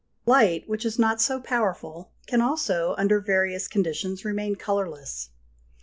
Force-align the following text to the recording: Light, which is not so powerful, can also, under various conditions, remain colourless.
Light, 0.25 0.67
which 0.67 0.83
is 0.83 0.97
not 0.97 1.21
so 1.21 1.39
powerful, 1.39 2.09
can 2.25 2.41
also, 2.41 2.95
under 2.97 3.19
various 3.19 3.67
conditions, 3.67 4.25
remain 4.25 4.55
colourless. 4.55 5.29